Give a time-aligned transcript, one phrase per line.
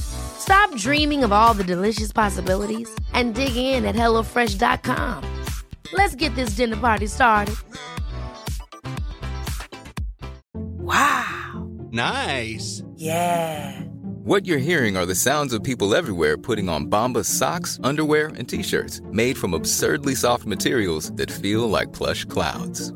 [0.00, 5.24] Stop dreaming of all the delicious possibilities and dig in at HelloFresh.com.
[5.92, 7.56] Let's get this dinner party started.
[10.54, 11.68] Wow.
[11.92, 12.82] Nice.
[12.96, 13.80] Yeah.
[14.22, 18.48] What you're hearing are the sounds of people everywhere putting on Bombas socks, underwear, and
[18.48, 22.92] t-shirts made from absurdly soft materials that feel like plush clouds.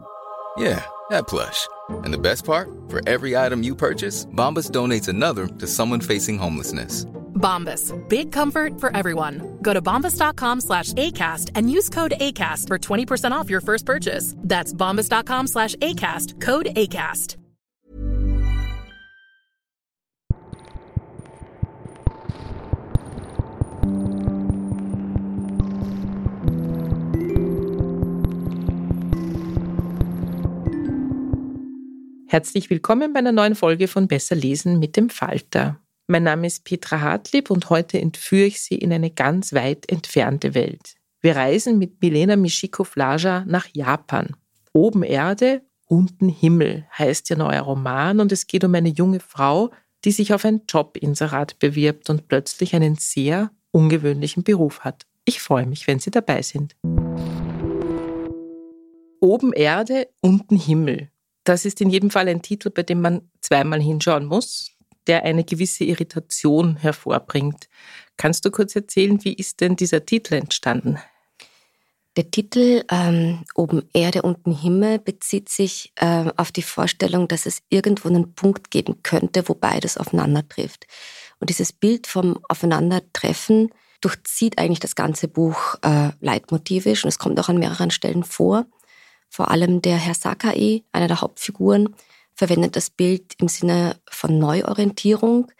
[0.56, 1.68] Yeah, that plush.
[1.90, 2.68] And the best part?
[2.88, 7.04] For every item you purchase, Bombas donates another to someone facing homelessness.
[7.34, 7.92] Bombas.
[8.08, 9.58] Big comfort for everyone.
[9.60, 14.34] Go to bombas.com slash ACAST and use code ACAST for 20% off your first purchase.
[14.38, 16.41] That's bombas.com slash ACAST.
[16.41, 17.44] Code ACAST.
[32.34, 35.78] Herzlich willkommen bei einer neuen Folge von Besser lesen mit dem Falter.
[36.08, 40.52] Mein Name ist Petra Hartlieb und heute entführe ich Sie in eine ganz weit entfernte
[40.52, 40.96] Welt.
[41.20, 44.34] Wir reisen mit Milena Mischikow-Laja nach Japan.
[44.72, 49.70] Oben Erde, unten Himmel heißt ihr neuer Roman und es geht um eine junge Frau,
[50.05, 55.06] die sich auf ein Jobinserat bewirbt und plötzlich einen sehr ungewöhnlichen Beruf hat.
[55.24, 56.74] Ich freue mich, wenn Sie dabei sind.
[59.20, 61.10] Oben Erde, unten Himmel.
[61.45, 64.70] Das ist in jedem Fall ein Titel, bei dem man zweimal hinschauen muss,
[65.06, 67.69] der eine gewisse Irritation hervorbringt.
[68.17, 70.98] Kannst du kurz erzählen, wie ist denn dieser Titel entstanden?
[72.17, 77.63] Der Titel ähm, Oben Erde, unten Himmel bezieht sich äh, auf die Vorstellung, dass es
[77.70, 80.86] irgendwo einen Punkt geben könnte, wo beides aufeinander trifft.
[81.41, 83.70] Und dieses Bild vom Aufeinandertreffen
[84.01, 88.67] durchzieht eigentlich das ganze Buch äh, leitmotivisch und es kommt auch an mehreren Stellen vor.
[89.34, 91.96] Vor allem der Herr Sakai, einer der Hauptfiguren,
[92.36, 95.50] verwendet das Bild im Sinne von Neuorientierung.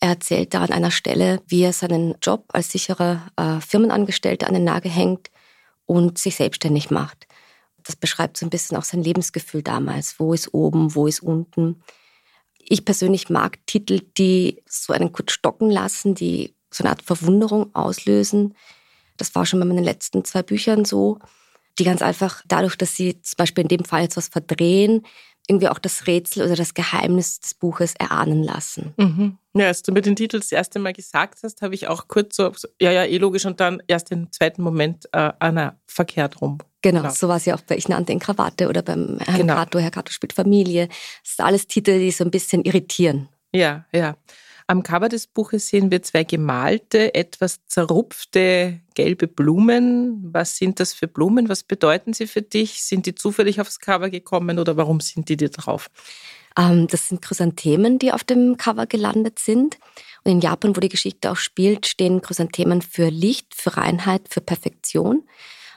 [0.00, 4.54] Er erzählt da an einer Stelle, wie er seinen Job als sicherer äh, Firmenangestellter an
[4.54, 5.30] den Nagel hängt
[5.84, 7.26] und sich selbstständig macht.
[7.82, 10.18] Das beschreibt so ein bisschen auch sein Lebensgefühl damals.
[10.18, 11.82] Wo ist oben, wo ist unten?
[12.58, 17.74] Ich persönlich mag Titel, die so einen kurz stocken lassen, die so eine Art Verwunderung
[17.74, 18.54] auslösen.
[19.18, 21.18] Das war schon bei meinen letzten zwei Büchern so
[21.78, 25.06] die ganz einfach dadurch, dass sie zum Beispiel in dem Fall jetzt was verdrehen,
[25.48, 28.94] irgendwie auch das Rätsel oder das Geheimnis des Buches erahnen lassen.
[28.96, 29.38] Mhm.
[29.54, 32.36] Ja, als du mir den Titel das erste Mal gesagt hast, habe ich auch kurz
[32.36, 36.58] so, ja, ja, eh logisch und dann erst im zweiten Moment, äh, Anna, verkehrt rum.
[36.82, 39.38] Genau, genau, so war es ja auch bei Ich nannte ihn Krawatte oder beim Herrn
[39.38, 39.54] genau.
[39.54, 40.86] Kato, Herr Kato spielt Familie.
[41.24, 43.28] Das sind alles Titel, die so ein bisschen irritieren.
[43.52, 44.16] Ja, ja.
[44.70, 50.32] Am Cover des Buches sehen wir zwei gemalte, etwas zerrupfte gelbe Blumen.
[50.32, 51.48] Was sind das für Blumen?
[51.48, 52.84] Was bedeuten sie für dich?
[52.84, 55.90] Sind die zufällig aufs Cover gekommen oder warum sind die dir drauf?
[56.56, 59.76] Ähm, das sind Chrysanthemen, die auf dem Cover gelandet sind.
[60.22, 64.40] Und in Japan, wo die Geschichte auch spielt, stehen Chrysanthemen für Licht, für Reinheit, für
[64.40, 65.16] Perfektion.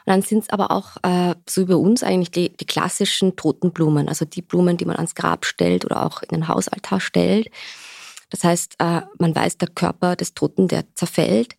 [0.05, 3.37] Und dann sind es aber auch, äh, so wie bei uns eigentlich, die, die klassischen
[3.37, 6.99] toten Blumen, also die Blumen, die man ans Grab stellt oder auch in den Hausaltar
[6.99, 7.49] stellt.
[8.33, 11.55] Das heißt, äh, man weiß, der Körper des Toten, der zerfällt.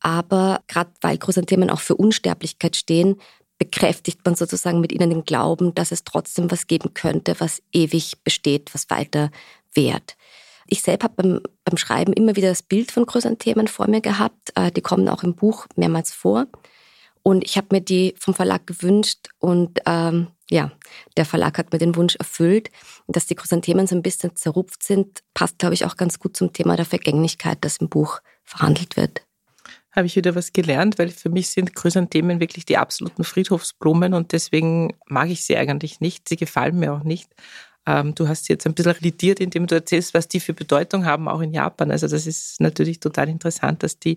[0.00, 3.20] Aber gerade weil Chrysanthemen auch für Unsterblichkeit stehen,
[3.56, 8.24] bekräftigt man sozusagen mit ihnen den Glauben, dass es trotzdem was geben könnte, was ewig
[8.24, 9.30] besteht, was weiter
[9.74, 10.16] währt.
[10.66, 14.50] Ich selbst habe beim, beim Schreiben immer wieder das Bild von Chrysanthemen vor mir gehabt.
[14.56, 16.46] Äh, die kommen auch im Buch mehrmals vor.
[17.28, 20.72] Und ich habe mir die vom Verlag gewünscht und ähm, ja,
[21.18, 22.70] der Verlag hat mir den Wunsch erfüllt.
[23.06, 26.54] Dass die Chrysanthemen so ein bisschen zerrupft sind, passt, glaube ich, auch ganz gut zum
[26.54, 29.26] Thema der Vergänglichkeit, das im Buch verhandelt wird.
[29.94, 34.32] Habe ich wieder was gelernt, weil für mich sind Chrysanthemen wirklich die absoluten Friedhofsblumen und
[34.32, 36.30] deswegen mag ich sie eigentlich nicht.
[36.30, 37.30] Sie gefallen mir auch nicht.
[37.84, 41.04] Ähm, du hast sie jetzt ein bisschen revidiert, indem du erzählst, was die für Bedeutung
[41.04, 41.90] haben, auch in Japan.
[41.90, 44.16] Also das ist natürlich total interessant, dass die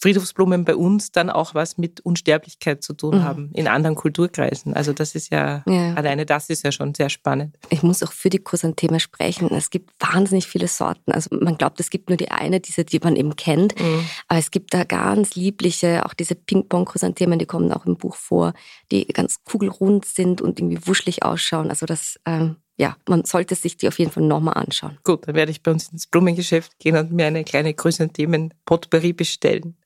[0.00, 3.22] Friedhofsblumen bei uns dann auch was mit Unsterblichkeit zu tun mhm.
[3.22, 4.74] haben, in anderen Kulturkreisen.
[4.74, 7.56] Also das ist ja, ja, alleine das ist ja schon sehr spannend.
[7.70, 9.50] Ich muss auch für die Chrysantheme sprechen.
[9.52, 11.12] Es gibt wahnsinnig viele Sorten.
[11.12, 13.80] Also man glaubt, es gibt nur die eine, diese, die man eben kennt.
[13.80, 14.04] Mhm.
[14.28, 18.52] Aber es gibt da ganz liebliche, auch diese Ping-Pong-Chrysanthemen, die kommen auch im Buch vor,
[18.90, 21.70] die ganz kugelrund sind und irgendwie wuschelig ausschauen.
[21.70, 24.98] Also das ähm, ja, man sollte sich die auf jeden Fall nochmal anschauen.
[25.04, 29.76] Gut, dann werde ich bei uns ins Blumengeschäft gehen und mir eine kleine Chrysanthemen-Potpourri bestellen.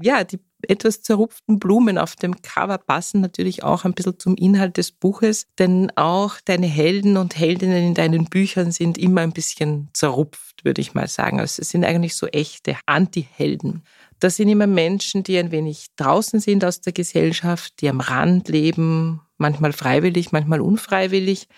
[0.00, 4.76] Ja, die etwas zerrupften Blumen auf dem Cover passen natürlich auch ein bisschen zum Inhalt
[4.78, 9.90] des Buches, denn auch deine Helden und Heldinnen in deinen Büchern sind immer ein bisschen
[9.92, 11.40] zerrupft, würde ich mal sagen.
[11.40, 13.82] Also es sind eigentlich so echte Anti-Helden.
[14.20, 18.48] Das sind immer Menschen, die ein wenig draußen sind aus der Gesellschaft, die am Rand
[18.48, 21.48] leben, manchmal freiwillig, manchmal unfreiwillig.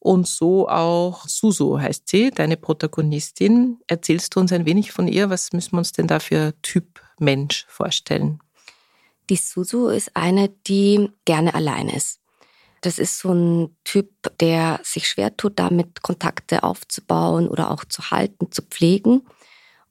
[0.00, 3.78] Und so auch Suso heißt sie, deine Protagonistin.
[3.86, 5.28] Erzählst du uns ein wenig von ihr?
[5.28, 8.40] Was müssen wir uns denn da für Typ Mensch vorstellen?
[9.28, 12.18] Die Susu ist eine, die gerne allein ist.
[12.80, 14.10] Das ist so ein Typ,
[14.40, 19.22] der sich schwer tut, damit Kontakte aufzubauen oder auch zu halten, zu pflegen.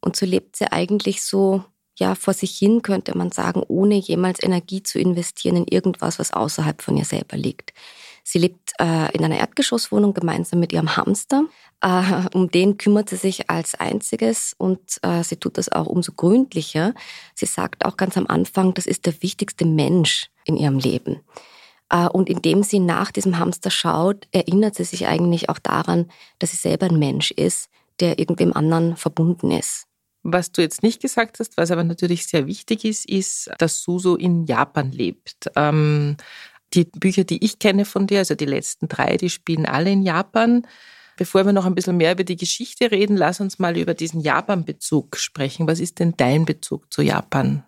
[0.01, 1.63] Und so lebt sie eigentlich so,
[1.99, 6.33] ja, vor sich hin, könnte man sagen, ohne jemals Energie zu investieren in irgendwas, was
[6.33, 7.73] außerhalb von ihr selber liegt.
[8.31, 11.45] Sie lebt äh, in einer Erdgeschosswohnung gemeinsam mit ihrem Hamster.
[11.81, 16.11] Äh, um den kümmert sie sich als einziges und äh, sie tut das auch umso
[16.11, 16.93] gründlicher.
[17.33, 21.21] Sie sagt auch ganz am Anfang, das ist der wichtigste Mensch in ihrem Leben.
[21.89, 26.51] Äh, und indem sie nach diesem Hamster schaut, erinnert sie sich eigentlich auch daran, dass
[26.51, 27.67] sie selber ein Mensch ist,
[27.99, 29.87] der irgendwem anderen verbunden ist.
[30.21, 34.15] Was du jetzt nicht gesagt hast, was aber natürlich sehr wichtig ist, ist, dass Suso
[34.15, 35.49] in Japan lebt.
[35.55, 36.17] Ähm,
[36.73, 40.03] die Bücher, die ich kenne von dir, also die letzten drei, die spielen alle in
[40.03, 40.67] Japan.
[41.17, 44.21] Bevor wir noch ein bisschen mehr über die Geschichte reden, lass uns mal über diesen
[44.21, 45.67] Japan-Bezug sprechen.
[45.67, 47.63] Was ist denn dein Bezug zu Japan?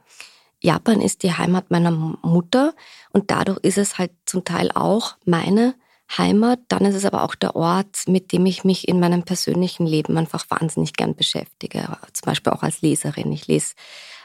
[0.62, 2.74] Japan ist die Heimat meiner Mutter
[3.12, 5.75] und dadurch ist es halt zum Teil auch meine
[6.18, 6.59] Heimat.
[6.68, 10.18] Dann ist es aber auch der Ort, mit dem ich mich in meinem persönlichen Leben
[10.18, 11.98] einfach wahnsinnig gern beschäftige.
[12.13, 13.31] Zum Beispiel auch als Leserin.
[13.31, 13.74] Ich lese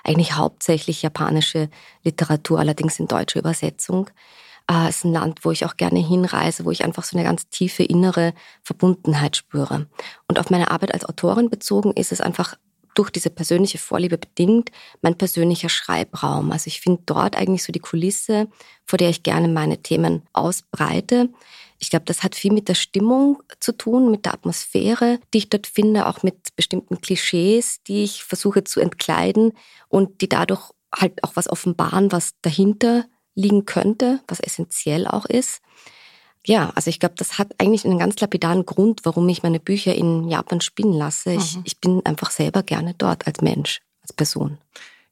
[0.04, 1.68] eigentlich hauptsächlich japanische
[2.04, 4.10] Literatur, allerdings in deutscher Übersetzung.
[4.70, 7.48] Äh, ist ein Land, wo ich auch gerne hinreise, wo ich einfach so eine ganz
[7.48, 9.86] tiefe innere Verbundenheit spüre.
[10.26, 12.56] Und auf meine Arbeit als Autorin bezogen ist es einfach
[12.96, 14.70] durch diese persönliche Vorliebe bedingt
[15.02, 16.50] mein persönlicher Schreibraum.
[16.50, 18.48] Also ich finde dort eigentlich so die Kulisse,
[18.86, 21.28] vor der ich gerne meine Themen ausbreite.
[21.78, 25.50] Ich glaube, das hat viel mit der Stimmung zu tun, mit der Atmosphäre, die ich
[25.50, 29.52] dort finde, auch mit bestimmten Klischees, die ich versuche zu entkleiden
[29.88, 33.04] und die dadurch halt auch was offenbaren, was dahinter
[33.36, 35.60] liegen könnte, was essentiell auch ist.
[36.44, 39.94] Ja, also ich glaube, das hat eigentlich einen ganz lapidaren Grund, warum ich meine Bücher
[39.94, 41.30] in Japan spielen lasse.
[41.30, 41.38] Mhm.
[41.38, 44.58] Ich, ich bin einfach selber gerne dort als Mensch, als Person.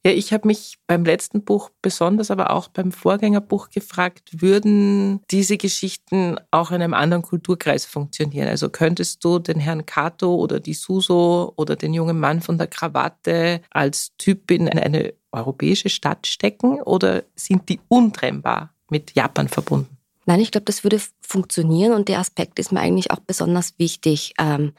[0.07, 5.57] Ja, ich habe mich beim letzten Buch besonders, aber auch beim Vorgängerbuch gefragt, würden diese
[5.57, 8.49] Geschichten auch in einem anderen Kulturkreis funktionieren?
[8.49, 12.67] Also könntest du den Herrn Kato oder die Suso oder den jungen Mann von der
[12.67, 19.97] Krawatte als Typ in eine europäische Stadt stecken oder sind die untrennbar mit Japan verbunden?
[20.27, 24.35] Nein, ich glaube, das würde funktionieren und der Aspekt ist mir eigentlich auch besonders wichtig.
[24.39, 24.73] Ähm,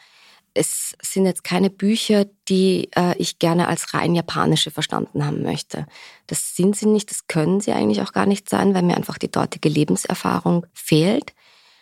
[0.56, 5.86] es sind jetzt keine Bücher, die äh, ich gerne als rein japanische verstanden haben möchte.
[6.28, 9.18] Das sind sie nicht, das können sie eigentlich auch gar nicht sein, weil mir einfach
[9.18, 11.34] die dortige Lebenserfahrung fehlt.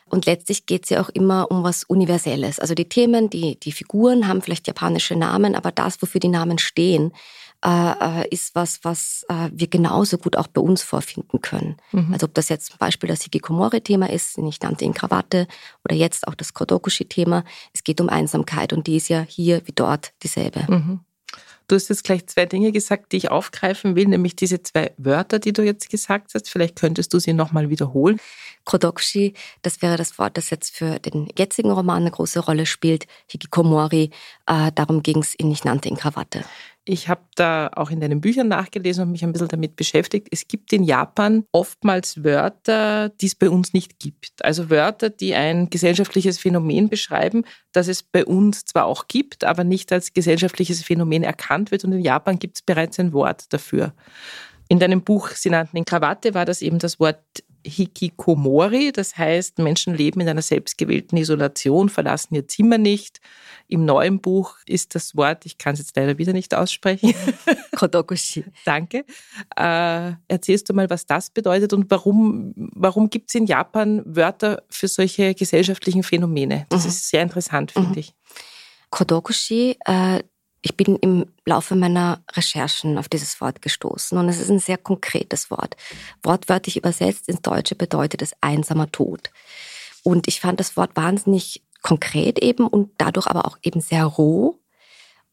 [0.09, 2.59] Und letztlich geht es ja auch immer um was Universelles.
[2.59, 6.57] Also die Themen, die, die Figuren haben vielleicht japanische Namen, aber das, wofür die Namen
[6.57, 7.13] stehen,
[7.63, 11.77] äh, ist was, was äh, wir genauso gut auch bei uns vorfinden können.
[11.92, 12.13] Mhm.
[12.13, 15.48] Also ob das jetzt zum Beispiel das Hikikomori-Thema ist, ich nannte in Krawatte,
[15.86, 17.44] oder jetzt auch das Kodokushi-Thema.
[17.74, 20.65] Es geht um Einsamkeit und die ist ja hier wie dort dieselbe.
[20.68, 21.00] Mhm.
[21.68, 25.39] Du hast jetzt gleich zwei Dinge gesagt, die ich aufgreifen will, nämlich diese zwei Wörter,
[25.39, 26.50] die du jetzt gesagt hast.
[26.50, 28.20] Vielleicht könntest du sie nochmal wiederholen.
[28.65, 33.08] Kodokushi, das wäre das Wort, das jetzt für den jetzigen Roman eine große Rolle spielt.
[33.27, 34.12] Hikikomori,
[34.46, 36.43] äh, darum ging es in Ich nannte in Krawatte.
[36.85, 40.27] Ich habe da auch in deinen Büchern nachgelesen und mich ein bisschen damit beschäftigt.
[40.31, 44.43] Es gibt in Japan oftmals Wörter, die es bei uns nicht gibt.
[44.43, 49.63] Also Wörter, die ein gesellschaftliches Phänomen beschreiben, das es bei uns zwar auch gibt, aber
[49.63, 51.85] nicht als gesellschaftliches Phänomen erkannt wird.
[51.85, 53.93] Und in Japan gibt es bereits ein Wort dafür.
[54.67, 57.23] In deinem Buch Sie nannten in Krawatte war das eben das Wort
[57.65, 63.22] Hikikomori, das heißt, Menschen leben in einer selbstgewählten Isolation, verlassen ihr Zimmer nicht.
[63.67, 67.13] Im neuen Buch ist das Wort, ich kann es jetzt leider wieder nicht aussprechen.
[67.75, 68.46] Kodokushi.
[68.65, 69.05] Danke.
[69.55, 74.63] Äh, erzählst du mal, was das bedeutet und warum, warum gibt es in Japan Wörter
[74.70, 76.65] für solche gesellschaftlichen Phänomene?
[76.70, 76.89] Das mhm.
[76.89, 77.98] ist sehr interessant, finde mhm.
[77.98, 78.13] ich.
[78.89, 80.22] Kodokushi, äh,
[80.63, 84.77] ich bin im Laufe meiner Recherchen auf dieses Wort gestoßen und es ist ein sehr
[84.77, 85.75] konkretes Wort.
[86.24, 89.29] Wortwörtlich übersetzt ins Deutsche bedeutet es einsamer Tod.
[90.03, 94.58] Und ich fand das Wort wahnsinnig konkret eben und dadurch aber auch eben sehr roh.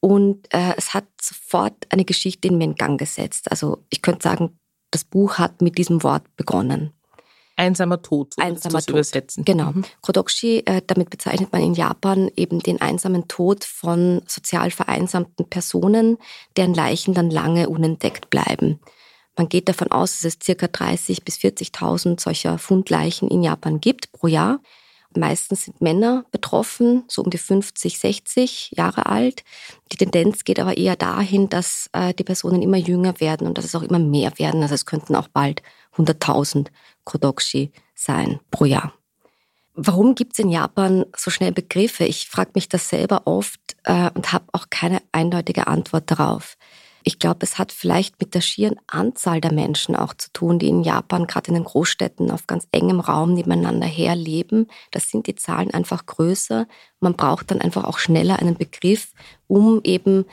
[0.00, 3.50] Und äh, es hat sofort eine Geschichte in mir in Gang gesetzt.
[3.52, 4.58] Also ich könnte sagen,
[4.90, 6.92] das Buch hat mit diesem Wort begonnen.
[7.60, 8.90] Einsamer Tod, so einsamer Tod.
[8.90, 9.44] übersetzen.
[9.44, 9.72] Genau.
[9.72, 9.84] Mhm.
[10.00, 16.16] Kodoshi, äh, damit bezeichnet man in Japan eben den einsamen Tod von sozial vereinsamten Personen,
[16.56, 18.80] deren Leichen dann lange unentdeckt bleiben.
[19.36, 24.12] Man geht davon aus, dass es circa 30.000 bis 40.000 solcher Fundleichen in Japan gibt
[24.12, 24.60] pro Jahr.
[25.16, 29.42] Meistens sind Männer betroffen, so um die 50, 60 Jahre alt.
[29.90, 33.64] Die Tendenz geht aber eher dahin, dass äh, die Personen immer jünger werden und dass
[33.64, 34.62] es auch immer mehr werden.
[34.62, 35.62] Also es könnten auch bald
[35.96, 36.68] 100.000
[37.04, 38.92] Kodoshi sein pro Jahr.
[39.74, 42.04] Warum gibt es in Japan so schnell Begriffe?
[42.04, 46.56] Ich frage mich das selber oft äh, und habe auch keine eindeutige Antwort darauf.
[47.02, 50.68] Ich glaube, es hat vielleicht mit der schieren Anzahl der Menschen auch zu tun, die
[50.68, 54.66] in Japan, gerade in den Großstädten, auf ganz engem Raum nebeneinander herleben.
[54.90, 56.66] Das sind die Zahlen einfach größer.
[57.00, 59.12] Man braucht dann einfach auch schneller einen Begriff,
[59.46, 60.26] um eben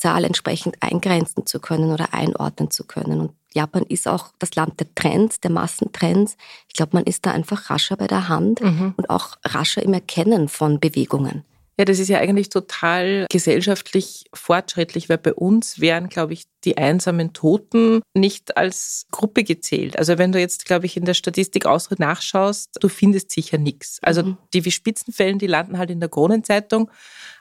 [0.00, 3.20] Zahl entsprechend eingrenzen zu können oder einordnen zu können.
[3.20, 6.36] Und Japan ist auch das Land der Trends, der Massentrends.
[6.68, 8.94] Ich glaube, man ist da einfach rascher bei der Hand mhm.
[8.96, 11.44] und auch rascher im Erkennen von Bewegungen.
[11.80, 16.76] Ja, das ist ja eigentlich total gesellschaftlich fortschrittlich, weil bei uns wären, glaube ich, die
[16.76, 19.98] einsamen Toten nicht als Gruppe gezählt.
[19.98, 23.98] Also wenn du jetzt, glaube ich, in der Statistik nachschaust, du findest sicher nichts.
[24.02, 24.36] Also mhm.
[24.52, 26.90] die wie Spitzenfällen, die landen halt in der Kronenzeitung.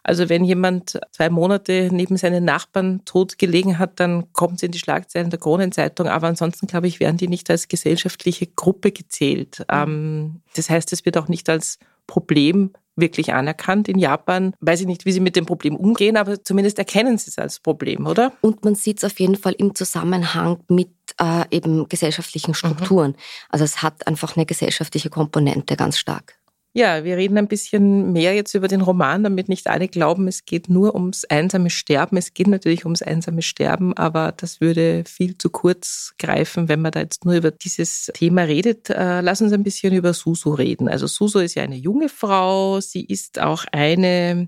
[0.04, 4.72] Also wenn jemand zwei Monate neben seinen Nachbarn tot gelegen hat, dann kommt es in
[4.72, 6.08] die Schlagzeilen der Kronenzeitung.
[6.08, 9.66] Aber ansonsten, glaube ich, werden die nicht als gesellschaftliche Gruppe gezählt.
[9.70, 10.40] Mhm.
[10.56, 11.78] Das heißt, es wird auch nicht als
[12.08, 14.54] Problem wirklich anerkannt in Japan.
[14.60, 17.60] Weiß ich nicht, wie sie mit dem Problem umgehen, aber zumindest erkennen sie es als
[17.60, 18.34] Problem, oder?
[18.42, 20.90] Und man sieht es auf jeden Fall im Zusammenhang mit
[21.20, 23.12] äh, eben gesellschaftlichen Strukturen.
[23.12, 23.18] Mhm.
[23.50, 26.39] Also es hat einfach eine gesellschaftliche Komponente ganz stark.
[26.74, 30.46] Ja, wir reden ein bisschen mehr jetzt über den Roman, damit nicht alle glauben, es
[30.46, 32.16] geht nur ums einsame Sterben.
[32.16, 36.92] Es geht natürlich ums einsame Sterben, aber das würde viel zu kurz greifen, wenn man
[36.92, 38.92] da jetzt nur über dieses Thema redet.
[38.92, 40.88] Äh, lass uns ein bisschen über Susu reden.
[40.88, 42.80] Also Susu ist ja eine junge Frau.
[42.82, 44.48] Sie ist auch eine,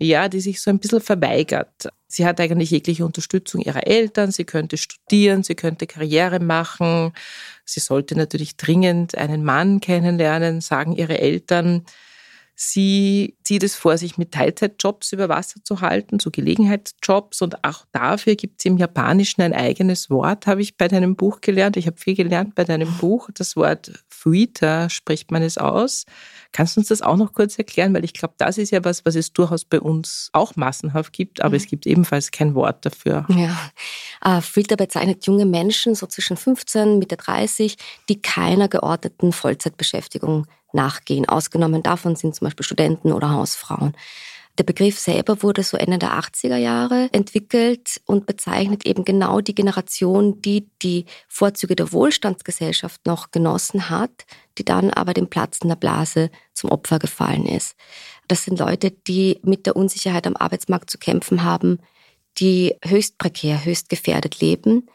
[0.00, 1.88] ja, die sich so ein bisschen verweigert.
[2.06, 4.32] Sie hat eigentlich jegliche Unterstützung ihrer Eltern.
[4.32, 7.12] Sie könnte studieren, sie könnte Karriere machen.
[7.64, 11.84] Sie sollte natürlich dringend einen Mann kennenlernen, sagen ihre Eltern.
[12.62, 17.40] Sie zieht es vor, sich mit Teilzeitjobs über Wasser zu halten, so Gelegenheitsjobs.
[17.40, 21.40] Und auch dafür gibt es im Japanischen ein eigenes Wort, habe ich bei deinem Buch
[21.40, 21.78] gelernt.
[21.78, 23.30] Ich habe viel gelernt bei deinem Buch.
[23.32, 26.04] Das Wort Fuita spricht man es aus.
[26.52, 27.94] Kannst du uns das auch noch kurz erklären?
[27.94, 31.40] Weil ich glaube, das ist ja was, was es durchaus bei uns auch massenhaft gibt,
[31.40, 31.56] aber mhm.
[31.56, 33.26] es gibt ebenfalls kein Wort dafür.
[33.30, 33.56] Ja,
[34.22, 37.78] äh, Filter bezeichnet junge Menschen, so zwischen 15, Mitte 30,
[38.10, 41.28] die keiner geordneten Vollzeitbeschäftigung nachgehen.
[41.28, 43.94] Ausgenommen davon sind zum Beispiel Studenten oder Hausfrauen.
[44.58, 49.54] Der Begriff selber wurde so Ende der 80er Jahre entwickelt und bezeichnet eben genau die
[49.54, 54.26] Generation, die die Vorzüge der Wohlstandsgesellschaft noch genossen hat,
[54.58, 57.74] die dann aber dem Platzen der Blase zum Opfer gefallen ist.
[58.28, 61.78] Das sind Leute, die mit der Unsicherheit am Arbeitsmarkt zu kämpfen haben,
[62.38, 64.88] die höchst prekär, höchst gefährdet leben.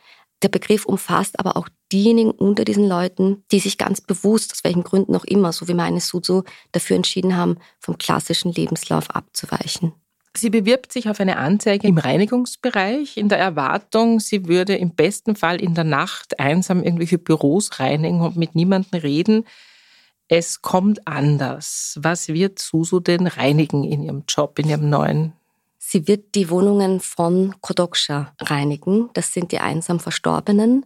[0.43, 4.83] Der Begriff umfasst aber auch diejenigen unter diesen Leuten, die sich ganz bewusst, aus welchen
[4.83, 9.93] Gründen auch immer, so wie meine Suzu, dafür entschieden haben, vom klassischen Lebenslauf abzuweichen.
[10.37, 15.37] Sie bewirbt sich auf eine Anzeige im Reinigungsbereich in der Erwartung, sie würde im besten
[15.37, 19.45] Fall in der Nacht einsam irgendwelche Büros reinigen und mit niemandem reden.
[20.27, 21.97] Es kommt anders.
[22.01, 25.33] Was wird Susu denn reinigen in ihrem Job, in ihrem neuen?
[25.77, 29.11] Sie wird die Wohnungen von Kodoksha reinigen.
[29.13, 30.85] Das sind die einsam Verstorbenen.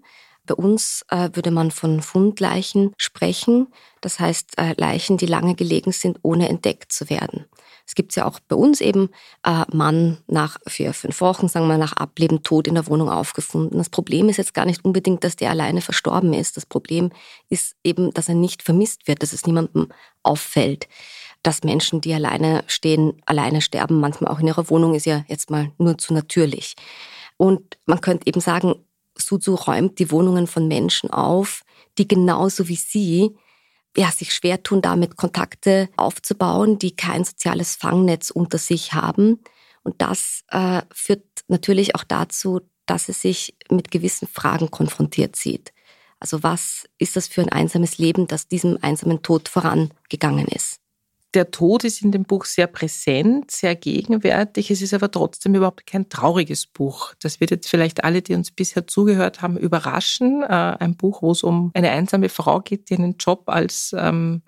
[0.49, 3.67] Bei uns äh, würde man von Fundleichen sprechen,
[4.01, 7.45] das heißt äh, Leichen, die lange gelegen sind, ohne entdeckt zu werden.
[7.85, 9.09] Es gibt ja auch bei uns eben
[9.45, 13.77] äh, Mann nach vier, fünf Wochen, sagen wir nach Ableben, tot in der Wohnung aufgefunden.
[13.77, 16.57] Das Problem ist jetzt gar nicht unbedingt, dass der alleine verstorben ist.
[16.57, 17.11] Das Problem
[17.49, 19.89] ist eben, dass er nicht vermisst wird, dass es niemandem
[20.23, 20.87] auffällt.
[21.43, 25.51] Dass Menschen, die alleine stehen, alleine sterben, manchmal auch in ihrer Wohnung, ist ja jetzt
[25.51, 26.73] mal nur zu natürlich.
[27.37, 28.73] Und man könnte eben sagen,
[29.19, 31.63] Suzu räumt die Wohnungen von Menschen auf,
[31.97, 33.35] die genauso wie sie
[33.97, 39.39] ja, sich schwer tun, damit Kontakte aufzubauen, die kein soziales Fangnetz unter sich haben.
[39.83, 45.73] Und das äh, führt natürlich auch dazu, dass es sich mit gewissen Fragen konfrontiert sieht.
[46.19, 50.78] Also was ist das für ein einsames Leben, das diesem einsamen Tod vorangegangen ist?
[51.33, 54.71] Der Tod ist in dem Buch sehr präsent, sehr gegenwärtig.
[54.71, 57.13] Es ist aber trotzdem überhaupt kein trauriges Buch.
[57.21, 60.43] Das wird jetzt vielleicht alle, die uns bisher zugehört haben, überraschen.
[60.43, 64.41] Äh, ein Buch, wo es um eine einsame Frau geht, die einen Job als ähm,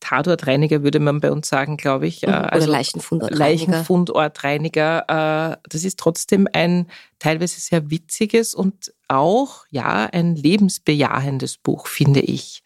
[0.00, 2.24] Tatortreiniger, würde man bei uns sagen, glaube ich.
[2.24, 3.44] Äh, Oder also Leichenfundortreiniger.
[3.44, 5.52] Leichenfundortreiniger.
[5.52, 6.86] Äh, das ist trotzdem ein
[7.18, 12.62] teilweise sehr witziges und auch, ja, ein lebensbejahendes Buch, finde ich.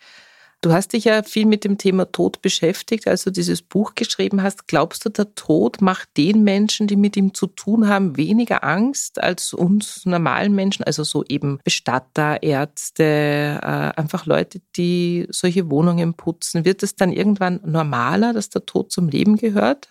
[0.63, 4.43] Du hast dich ja viel mit dem Thema Tod beschäftigt, als du dieses Buch geschrieben
[4.43, 4.67] hast.
[4.67, 9.23] Glaubst du, der Tod macht den Menschen, die mit ihm zu tun haben, weniger Angst
[9.23, 10.83] als uns normalen Menschen?
[10.83, 13.05] Also so eben Bestatter, Ärzte,
[13.63, 16.65] äh, einfach Leute, die solche Wohnungen putzen.
[16.65, 19.91] Wird es dann irgendwann normaler, dass der Tod zum Leben gehört?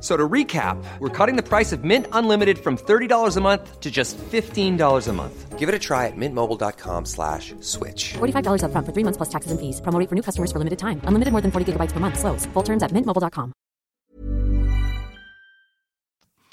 [0.00, 3.90] So to recap, we're cutting the price of Mint Unlimited from $30 a month to
[3.90, 5.58] just $15 a month.
[5.58, 8.14] Give it a try at mintmobile.com slash switch.
[8.18, 9.80] $45 up front for three months plus taxes and fees.
[9.80, 11.00] Promo for new customers for limited time.
[11.02, 12.16] Unlimited more than 40 gigabytes per month.
[12.16, 12.46] Slows.
[12.52, 13.52] Full terms at mintmobile.com.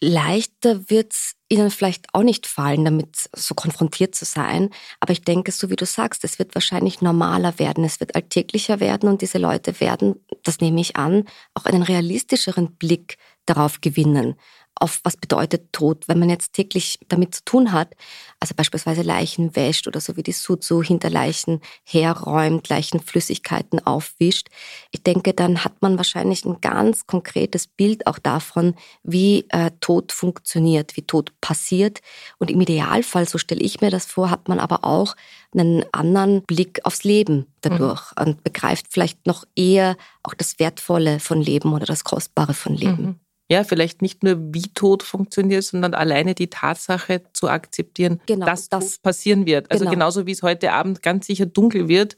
[0.01, 4.69] Leichter wird's ihnen vielleicht auch nicht fallen, damit so konfrontiert zu sein.
[4.99, 8.79] Aber ich denke, so wie du sagst, es wird wahrscheinlich normaler werden, es wird alltäglicher
[8.79, 11.23] werden und diese Leute werden, das nehme ich an,
[11.53, 14.35] auch einen realistischeren Blick darauf gewinnen
[14.77, 17.95] auf was bedeutet Tod, wenn man jetzt täglich damit zu tun hat,
[18.41, 24.49] also beispielsweise Leichen wäscht oder so wie die Suzu hinter Leichen herräumt, Leichenflüssigkeiten aufwischt.
[24.91, 30.11] Ich denke, dann hat man wahrscheinlich ein ganz konkretes Bild auch davon, wie äh, Tod
[30.11, 32.01] funktioniert, wie Tod passiert.
[32.37, 35.15] Und im Idealfall, so stelle ich mir das vor, hat man aber auch
[35.53, 38.25] einen anderen Blick aufs Leben dadurch mhm.
[38.25, 43.03] und begreift vielleicht noch eher auch das Wertvolle von Leben oder das Kostbare von Leben.
[43.03, 43.19] Mhm.
[43.49, 48.69] Ja, vielleicht nicht nur wie Tod funktioniert, sondern alleine die Tatsache zu akzeptieren, genau, dass
[48.69, 49.69] das passieren wird.
[49.71, 49.91] Also genau.
[49.91, 52.17] genauso wie es heute Abend ganz sicher dunkel wird,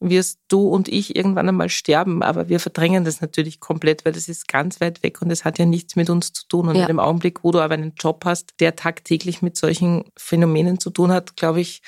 [0.00, 4.28] wirst du und ich irgendwann einmal sterben, aber wir verdrängen das natürlich komplett, weil das
[4.28, 6.68] ist ganz weit weg und es hat ja nichts mit uns zu tun.
[6.68, 6.82] Und ja.
[6.82, 10.90] in dem Augenblick, wo du aber einen Job hast, der tagtäglich mit solchen Phänomenen zu
[10.90, 11.82] tun hat, glaube ich,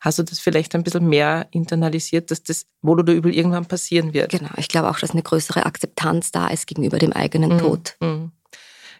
[0.00, 4.14] hast du das vielleicht ein bisschen mehr internalisiert, dass das wohl oder übel irgendwann passieren
[4.14, 4.30] wird.
[4.30, 7.58] Genau, ich glaube auch, dass eine größere Akzeptanz da ist gegenüber dem eigenen mhm.
[7.58, 7.96] Tod.
[8.00, 8.32] Mhm.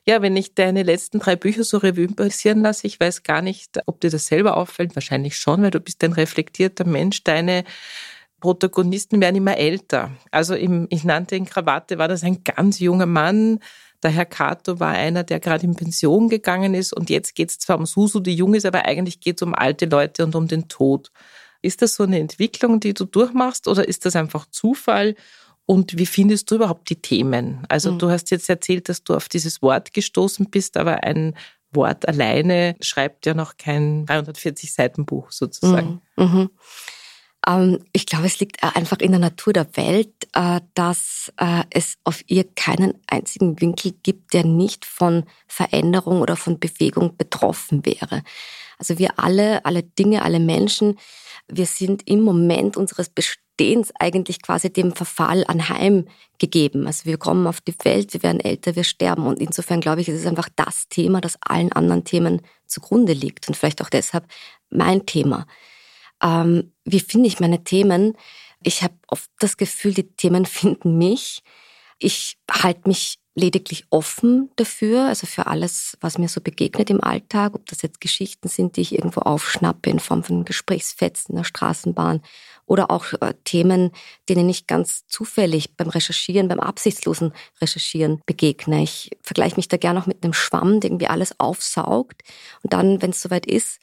[0.06, 3.78] Ja, wenn ich deine letzten drei Bücher so Revue passieren lasse, ich weiß gar nicht,
[3.86, 7.22] ob dir das selber auffällt, wahrscheinlich schon, weil du bist ein reflektierter Mensch.
[7.22, 7.64] Deine
[8.40, 10.10] Protagonisten werden immer älter.
[10.30, 13.60] Also im, ich nannte in Krawatte, war das ein ganz junger Mann,
[14.02, 17.58] der Herr Kato war einer, der gerade in Pension gegangen ist und jetzt geht es
[17.58, 20.48] zwar um Susu, die jung ist, aber eigentlich geht es um alte Leute und um
[20.48, 21.10] den Tod.
[21.62, 25.14] Ist das so eine Entwicklung, die du durchmachst oder ist das einfach Zufall?
[25.66, 27.64] Und wie findest du überhaupt die Themen?
[27.68, 27.98] Also mhm.
[27.98, 31.34] du hast jetzt erzählt, dass du auf dieses Wort gestoßen bist, aber ein
[31.70, 36.00] Wort alleine schreibt ja noch kein 340 Seiten Buch sozusagen.
[36.16, 36.24] Mhm.
[36.24, 36.50] Mhm.
[37.46, 41.64] Ähm, ich glaube, es liegt äh, einfach in der Natur der Welt, äh, dass äh,
[41.70, 47.84] es auf ihr keinen einzigen Winkel gibt, der nicht von Veränderung oder von Bewegung betroffen
[47.84, 48.22] wäre.
[48.78, 50.98] Also wir alle, alle Dinge, alle Menschen,
[51.48, 56.86] wir sind im Moment unseres Bestehens eigentlich quasi dem Verfall anheimgegeben.
[56.86, 59.26] Also wir kommen auf die Welt, wir werden älter, wir sterben.
[59.26, 63.48] Und insofern glaube ich, es ist einfach das Thema, das allen anderen Themen zugrunde liegt
[63.48, 64.24] und vielleicht auch deshalb
[64.70, 65.46] mein Thema.
[66.22, 68.16] Ähm, wie finde ich meine Themen?
[68.62, 71.42] Ich habe oft das Gefühl, die Themen finden mich.
[71.98, 77.54] Ich halte mich lediglich offen dafür, also für alles, was mir so begegnet im Alltag,
[77.54, 81.44] ob das jetzt Geschichten sind, die ich irgendwo aufschnappe in Form von Gesprächsfetzen in der
[81.44, 82.22] Straßenbahn
[82.70, 83.90] oder auch äh, Themen,
[84.28, 88.84] denen ich ganz zufällig beim Recherchieren, beim absichtslosen Recherchieren begegne.
[88.84, 92.22] Ich vergleiche mich da gerne auch mit einem Schwamm, der irgendwie alles aufsaugt
[92.62, 93.80] und dann, wenn es soweit ist,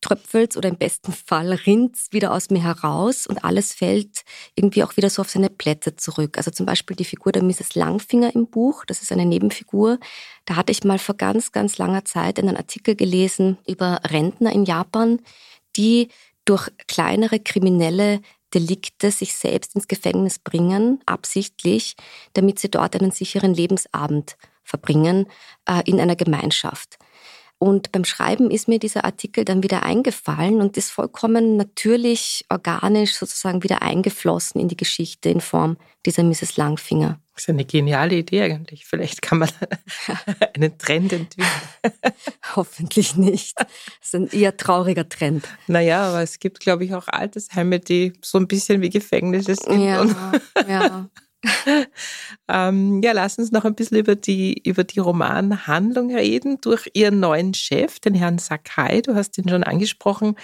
[0.00, 4.22] tröpfelt oder im besten Fall rinnt wieder aus mir heraus und alles fällt
[4.54, 6.38] irgendwie auch wieder so auf seine Plätze zurück.
[6.38, 7.74] Also zum Beispiel die Figur der Mrs.
[7.74, 9.98] Langfinger im Buch, das ist eine Nebenfigur.
[10.46, 14.64] Da hatte ich mal vor ganz, ganz langer Zeit einen Artikel gelesen über Rentner in
[14.64, 15.20] Japan,
[15.76, 16.08] die
[16.50, 18.20] durch kleinere kriminelle
[18.52, 21.94] Delikte sich selbst ins Gefängnis bringen, absichtlich,
[22.32, 25.26] damit sie dort einen sicheren Lebensabend verbringen
[25.66, 26.98] äh, in einer Gemeinschaft.
[27.62, 33.12] Und beim Schreiben ist mir dieser Artikel dann wieder eingefallen und ist vollkommen natürlich, organisch
[33.12, 36.56] sozusagen wieder eingeflossen in die Geschichte in Form dieser Mrs.
[36.56, 37.20] Langfinger.
[37.34, 38.86] Das ist eine geniale Idee eigentlich.
[38.86, 39.50] Vielleicht kann man
[40.54, 41.50] einen Trend entwickeln.
[42.56, 43.58] Hoffentlich nicht.
[43.58, 43.68] Das
[44.04, 45.46] ist ein eher trauriger Trend.
[45.66, 49.84] Naja, aber es gibt, glaube ich, auch Altersheime, die so ein bisschen wie Gefängnisse sind.
[49.84, 50.06] Ja,
[50.66, 51.10] ja.
[52.48, 56.60] ähm, ja, lass uns noch ein bisschen über die, über die Romanhandlung reden.
[56.60, 60.36] Durch ihren neuen Chef, den Herrn Sakai, du hast ihn schon angesprochen,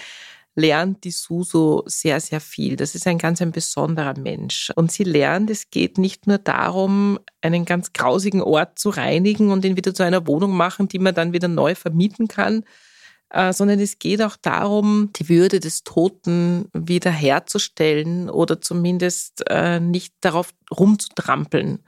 [0.55, 2.75] lernt die Suso sehr, sehr viel.
[2.75, 4.71] Das ist ein ganz ein besonderer Mensch.
[4.75, 9.63] Und sie lernt, es geht nicht nur darum, einen ganz grausigen Ort zu reinigen und
[9.65, 12.63] ihn wieder zu einer Wohnung machen, die man dann wieder neu vermieten kann,
[13.29, 20.13] äh, sondern es geht auch darum, die Würde des Toten wiederherzustellen oder zumindest äh, nicht
[20.21, 21.83] darauf rumzutrampeln.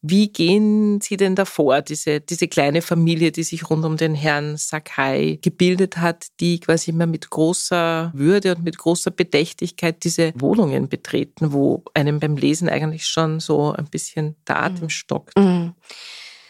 [0.00, 4.56] Wie gehen Sie denn davor, diese, diese kleine Familie, die sich rund um den Herrn
[4.56, 10.88] Sakai gebildet hat, die quasi immer mit großer Würde und mit großer Bedächtigkeit diese Wohnungen
[10.88, 15.36] betreten, wo einem beim Lesen eigentlich schon so ein bisschen der Atem stockt?
[15.36, 15.74] Mhm.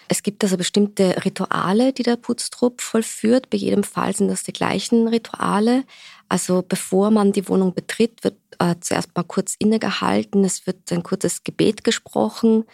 [0.09, 3.51] Es gibt also bestimmte Rituale, die der Putztrupp vollführt.
[3.51, 5.85] Bei jedem Fall sind das die gleichen Rituale.
[6.31, 10.45] Also bevor man die Wohnung betritt, wird äh, zuerst mal kurz innegehalten.
[10.45, 12.65] Es wird ein kurzes Gebet gesprochen.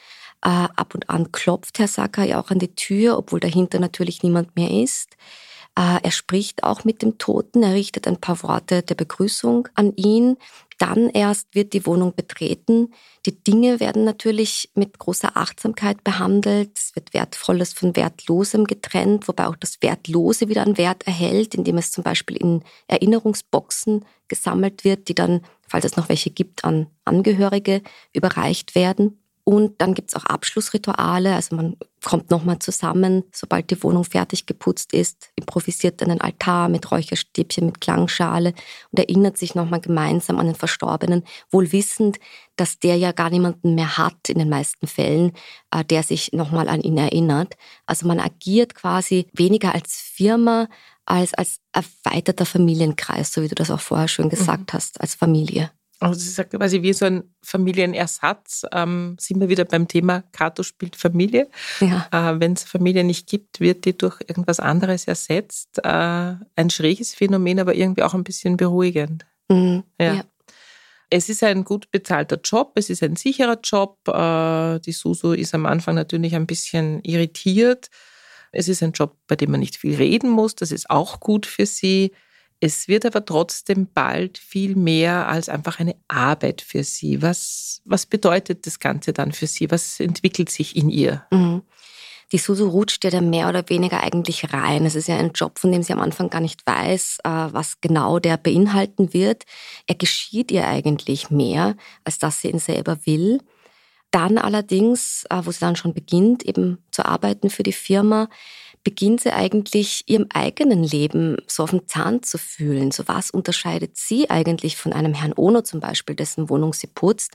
[0.42, 4.54] Äh, ab und an klopft Herr Sakai auch an die Tür, obwohl dahinter natürlich niemand
[4.54, 5.16] mehr ist.
[5.76, 9.92] Äh, er spricht auch mit dem Toten, er richtet ein paar Worte der Begrüßung an
[9.96, 10.36] ihn.
[10.78, 12.92] Dann erst wird die Wohnung betreten.
[13.26, 16.70] Die Dinge werden natürlich mit großer Achtsamkeit behandelt.
[16.76, 21.78] Es wird Wertvolles von Wertlosem getrennt, wobei auch das Wertlose wieder einen Wert erhält, indem
[21.78, 26.88] es zum Beispiel in Erinnerungsboxen gesammelt wird, die dann, falls es noch welche gibt, an
[27.04, 27.82] Angehörige
[28.12, 29.23] überreicht werden.
[29.44, 34.94] Und dann gibt's auch Abschlussrituale, also man kommt nochmal zusammen, sobald die Wohnung fertig geputzt
[34.94, 38.54] ist, improvisiert einen Altar mit Räucherstäbchen, mit Klangschale
[38.90, 42.18] und erinnert sich nochmal gemeinsam an den Verstorbenen, wohl wissend,
[42.56, 45.32] dass der ja gar niemanden mehr hat in den meisten Fällen,
[45.70, 47.54] äh, der sich nochmal an ihn erinnert.
[47.84, 50.68] Also man agiert quasi weniger als Firma,
[51.04, 54.76] als als erweiterter Familienkreis, so wie du das auch vorher schön gesagt mhm.
[54.76, 55.70] hast, als Familie.
[56.04, 58.66] Also sie sagt quasi wie so ein Familienersatz.
[58.72, 61.48] Ähm, sind wir wieder beim Thema, Kato spielt Familie.
[61.80, 62.06] Ja.
[62.10, 65.80] Äh, Wenn es Familie nicht gibt, wird die durch irgendwas anderes ersetzt.
[65.82, 69.26] Äh, ein schräges Phänomen, aber irgendwie auch ein bisschen beruhigend.
[69.48, 69.84] Mhm.
[70.00, 70.14] Ja.
[70.14, 70.24] ja.
[71.10, 73.98] Es ist ein gut bezahlter Job, es ist ein sicherer Job.
[74.08, 77.88] Äh, die Susu ist am Anfang natürlich ein bisschen irritiert.
[78.52, 80.54] Es ist ein Job, bei dem man nicht viel reden muss.
[80.54, 82.12] Das ist auch gut für sie.
[82.64, 87.20] Es wird aber trotzdem bald viel mehr als einfach eine Arbeit für Sie.
[87.20, 89.70] Was, was bedeutet das Ganze dann für Sie?
[89.70, 91.26] Was entwickelt sich in ihr?
[91.30, 91.60] Mhm.
[92.32, 94.86] Die Susu rutscht ja da mehr oder weniger eigentlich rein.
[94.86, 97.82] Es ist ja ein Job, von dem sie am Anfang gar nicht weiß, äh, was
[97.82, 99.44] genau der beinhalten wird.
[99.86, 103.42] Er geschieht ihr eigentlich mehr, als dass sie ihn selber will.
[104.10, 108.30] Dann allerdings, äh, wo sie dann schon beginnt, eben zu arbeiten für die Firma,
[108.84, 112.90] beginnt sie eigentlich ihrem eigenen Leben so auf den Zahn zu fühlen.
[112.90, 117.32] So was unterscheidet sie eigentlich von einem Herrn Ono zum Beispiel, dessen Wohnung sie putzt?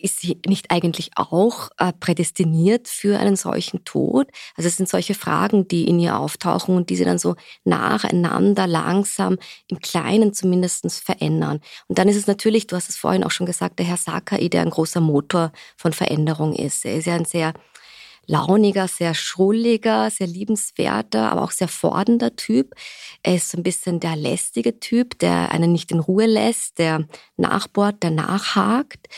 [0.00, 4.28] Ist sie nicht eigentlich auch äh, prädestiniert für einen solchen Tod?
[4.56, 8.68] Also es sind solche Fragen, die in ihr auftauchen und die sie dann so nacheinander
[8.68, 11.60] langsam im Kleinen zumindest verändern.
[11.88, 14.48] Und dann ist es natürlich, du hast es vorhin auch schon gesagt, der Herr Sakai,
[14.48, 16.84] der ein großer Motor von Veränderung ist.
[16.84, 17.52] Er ist ja ein sehr
[18.28, 22.74] launiger, sehr schrulliger, sehr liebenswerter, aber auch sehr fordernder Typ.
[23.22, 27.08] Er ist so ein bisschen der lästige Typ, der einen nicht in Ruhe lässt, der
[27.36, 29.08] nachbohrt, der nachhakt.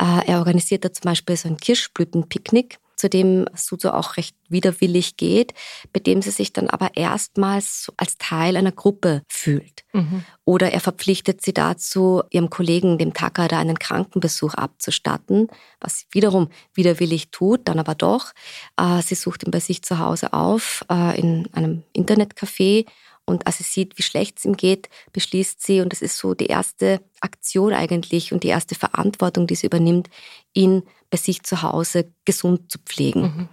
[0.00, 5.16] Äh, er organisiert da zum Beispiel so ein Kirschblütenpicknick zu dem Suzo auch recht widerwillig
[5.16, 5.54] geht,
[5.92, 9.82] bei dem sie sich dann aber erstmals als Teil einer Gruppe fühlt.
[9.92, 10.24] Mhm.
[10.44, 15.48] Oder er verpflichtet sie dazu, ihrem Kollegen, dem Takada, einen Krankenbesuch abzustatten,
[15.80, 18.30] was sie wiederum widerwillig tut, dann aber doch.
[18.76, 22.86] Äh, sie sucht ihn bei sich zu Hause auf, äh, in einem Internetcafé
[23.24, 26.34] und als sie sieht, wie schlecht es ihm geht, beschließt sie, und das ist so
[26.34, 30.08] die erste Aktion eigentlich und die erste Verantwortung, die sie übernimmt,
[30.54, 33.22] ihn bei sich zu Hause gesund zu pflegen.
[33.22, 33.48] Mhm.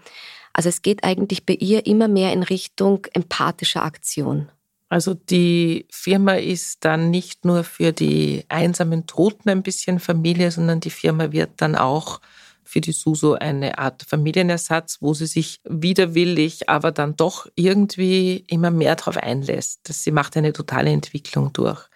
[0.54, 4.50] Also es geht eigentlich bei ihr immer mehr in Richtung empathischer Aktion.
[4.88, 10.80] Also die Firma ist dann nicht nur für die einsamen Toten ein bisschen Familie, sondern
[10.80, 12.22] die Firma wird dann auch
[12.64, 18.72] für die Suso eine Art Familienersatz, wo sie sich widerwillig, aber dann doch irgendwie immer
[18.72, 19.82] mehr darauf einlässt.
[19.90, 21.89] Dass sie macht eine totale Entwicklung durch.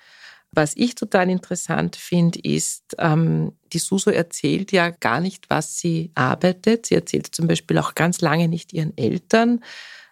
[0.55, 6.11] Was ich total interessant finde, ist, ähm, die Suso erzählt ja gar nicht, was sie
[6.13, 6.85] arbeitet.
[6.85, 9.63] Sie erzählt zum Beispiel auch ganz lange nicht ihren Eltern.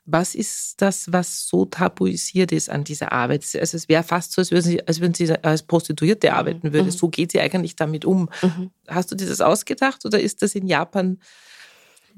[0.06, 3.46] Was ist das, was so tabuisiert ist an dieser Arbeit?
[3.60, 6.34] Also es wäre fast so, als würden, sie, als würden Sie als Prostituierte mhm.
[6.34, 6.86] arbeiten würde.
[6.86, 6.92] Mhm.
[6.92, 8.28] So geht sie eigentlich damit um.
[8.42, 8.72] Mhm.
[8.88, 11.20] Hast du dir das ausgedacht oder ist das in Japan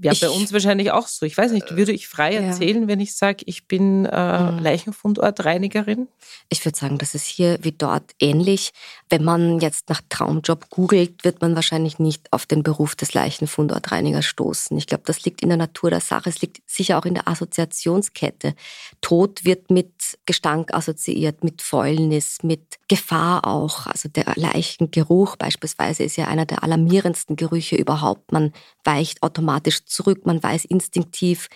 [0.01, 1.25] ja, bei uns wahrscheinlich auch so.
[1.25, 2.87] Ich weiß nicht, würde ich frei erzählen, ja.
[2.87, 4.59] wenn ich sage, ich bin äh, mhm.
[4.59, 6.07] Leichenfundortreinigerin?
[6.49, 8.71] Ich würde sagen, das ist hier wie dort ähnlich.
[9.09, 14.25] Wenn man jetzt nach Traumjob googelt, wird man wahrscheinlich nicht auf den Beruf des Leichenfundortreinigers
[14.25, 14.77] stoßen.
[14.77, 16.29] Ich glaube, das liegt in der Natur der Sache.
[16.29, 18.55] Es liegt sicher auch in der Assoziationskette.
[19.01, 19.93] Tod wird mit
[20.25, 23.87] Gestank assoziiert, mit Fäulnis, mit Gefahr auch.
[23.87, 28.31] Also der Leichengeruch beispielsweise ist ja einer der alarmierendsten Gerüche überhaupt.
[28.31, 28.53] Man
[28.83, 30.25] weicht automatisch zurück.
[30.25, 31.49] Man weiß instinktiv,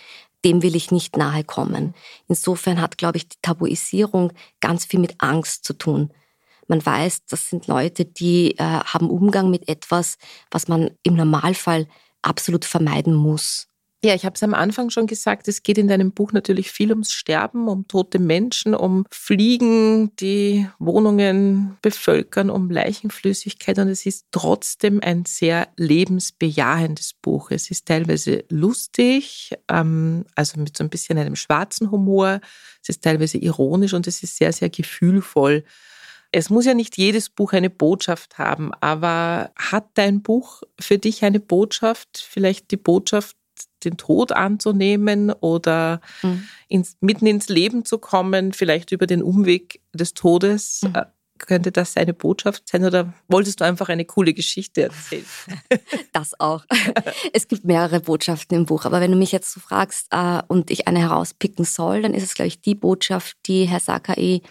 [0.44, 1.94] dem will ich nicht nahe kommen.
[2.28, 6.12] Insofern hat, glaube ich, die Tabuisierung ganz viel mit Angst zu tun.
[6.68, 10.18] Man weiß, das sind Leute, die äh, haben Umgang mit etwas,
[10.50, 11.88] was man im Normalfall
[12.22, 13.67] absolut vermeiden muss.
[14.04, 16.90] Ja, ich habe es am Anfang schon gesagt, es geht in deinem Buch natürlich viel
[16.90, 24.26] ums Sterben, um tote Menschen, um Fliegen, die Wohnungen bevölkern, um Leichenflüssigkeit und es ist
[24.30, 27.50] trotzdem ein sehr lebensbejahendes Buch.
[27.50, 32.40] Es ist teilweise lustig, ähm, also mit so ein bisschen einem schwarzen Humor,
[32.80, 35.64] es ist teilweise ironisch und es ist sehr, sehr gefühlvoll.
[36.30, 41.24] Es muss ja nicht jedes Buch eine Botschaft haben, aber hat dein Buch für dich
[41.24, 43.37] eine Botschaft, vielleicht die Botschaft,
[43.84, 46.48] den Tod anzunehmen oder mhm.
[46.68, 50.82] ins, mitten ins Leben zu kommen, vielleicht über den Umweg des Todes.
[50.82, 50.94] Mhm.
[50.94, 51.04] Äh,
[51.38, 55.24] könnte das eine Botschaft sein oder wolltest du einfach eine coole Geschichte erzählen?
[56.12, 56.64] Das auch.
[57.32, 60.70] Es gibt mehrere Botschaften im Buch, aber wenn du mich jetzt so fragst äh, und
[60.72, 64.42] ich eine herauspicken soll, dann ist es, glaube ich, die Botschaft, die Herr Sakai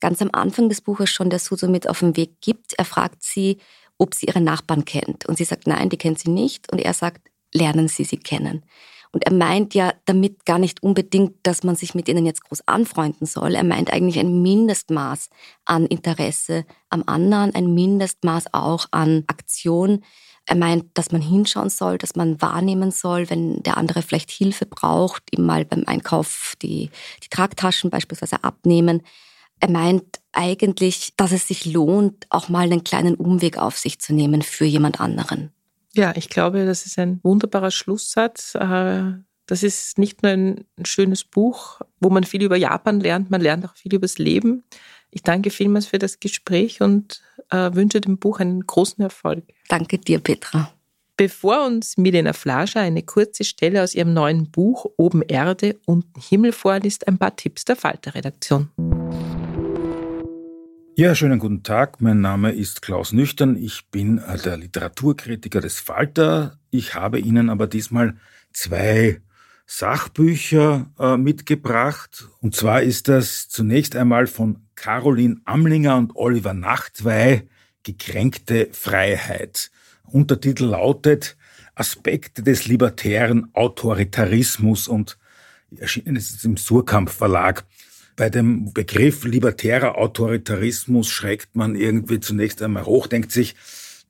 [0.00, 2.72] ganz am Anfang des Buches schon der Suso mit auf den Weg gibt.
[2.74, 3.58] Er fragt sie,
[3.98, 5.26] ob sie ihre Nachbarn kennt.
[5.26, 6.72] Und sie sagt, nein, die kennt sie nicht.
[6.72, 8.64] Und er sagt, lernen Sie sie kennen.
[9.12, 12.68] Und er meint ja damit gar nicht unbedingt, dass man sich mit ihnen jetzt groß
[12.68, 13.56] anfreunden soll.
[13.56, 15.30] Er meint eigentlich ein Mindestmaß
[15.64, 20.04] an Interesse am anderen, ein Mindestmaß auch an Aktion.
[20.46, 24.66] Er meint, dass man hinschauen soll, dass man wahrnehmen soll, wenn der andere vielleicht Hilfe
[24.66, 26.90] braucht, ihm mal beim Einkauf die,
[27.22, 29.02] die Tragtaschen beispielsweise abnehmen.
[29.58, 34.14] Er meint eigentlich, dass es sich lohnt, auch mal einen kleinen Umweg auf sich zu
[34.14, 35.52] nehmen für jemand anderen.
[35.94, 38.54] Ja, ich glaube, das ist ein wunderbarer Schlusssatz.
[38.54, 39.12] Äh,
[39.46, 43.64] das ist nicht nur ein schönes Buch, wo man viel über Japan lernt, man lernt
[43.64, 44.62] auch viel über das Leben.
[45.10, 49.42] Ich danke vielmals für das Gespräch und äh, wünsche dem Buch einen großen Erfolg.
[49.68, 50.72] Danke dir, Petra.
[51.16, 56.52] Bevor uns Milena Flascher eine kurze Stelle aus ihrem neuen Buch Oben Erde, unten Himmel
[56.52, 58.70] vorliest, ein paar Tipps der Falter-Redaktion.
[61.00, 62.02] Ja, schönen guten Tag.
[62.02, 63.56] Mein Name ist Klaus Nüchtern.
[63.56, 66.58] Ich bin äh, der Literaturkritiker des Falter.
[66.70, 68.18] Ich habe Ihnen aber diesmal
[68.52, 69.22] zwei
[69.64, 72.28] Sachbücher äh, mitgebracht.
[72.42, 77.48] Und zwar ist das zunächst einmal von Caroline Amlinger und Oliver Nachtwey,
[77.82, 79.70] Gekränkte Freiheit.
[80.04, 81.38] Untertitel lautet
[81.74, 85.16] Aspekte des libertären Autoritarismus und
[85.74, 87.64] erschienen ist im Surkamp Verlag.
[88.16, 93.56] Bei dem Begriff libertärer Autoritarismus schreckt man irgendwie zunächst einmal hoch, denkt sich,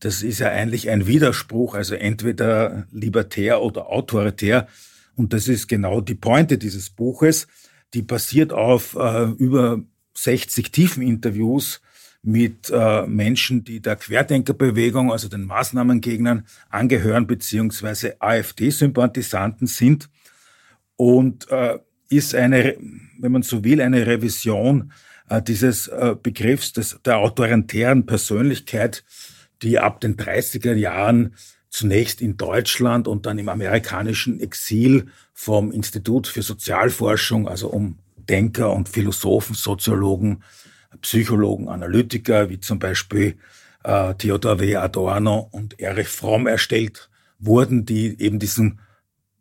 [0.00, 4.66] das ist ja eigentlich ein Widerspruch, also entweder libertär oder autoritär.
[5.14, 7.46] Und das ist genau die Pointe dieses Buches.
[7.92, 9.82] Die basiert auf äh, über
[10.14, 11.82] 60 tiefen Interviews
[12.22, 20.08] mit äh, Menschen, die der Querdenkerbewegung, also den Maßnahmengegnern, angehören, beziehungsweise AfD-Sympathisanten sind.
[20.96, 21.78] Und äh,
[22.10, 22.76] ist eine,
[23.18, 24.92] wenn man so will, eine Revision
[25.28, 29.04] äh, dieses äh, Begriffs des, der autoritären Persönlichkeit,
[29.62, 31.34] die ab den 30er Jahren
[31.70, 38.72] zunächst in Deutschland und dann im amerikanischen Exil vom Institut für Sozialforschung, also um Denker
[38.72, 40.42] und Philosophen, Soziologen,
[41.00, 43.36] Psychologen, Analytiker, wie zum Beispiel
[43.84, 44.76] äh, Theodor W.
[44.76, 48.80] Adorno und Erich Fromm erstellt wurden, die eben diesen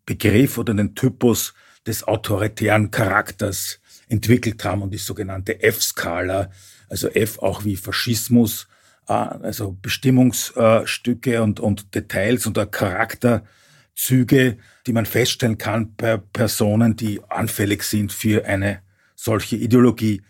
[0.05, 1.53] Begriff oder den Typus
[1.89, 6.51] des autoritären Charakters entwickelt haben und die sogenannte F-Skala,
[6.87, 8.67] also F auch wie Faschismus,
[9.07, 17.21] äh, also Bestimmungsstücke und, und Details und Charakterzüge, die man feststellen kann bei Personen, die
[17.27, 18.81] anfällig sind für eine
[19.15, 20.21] solche Ideologie.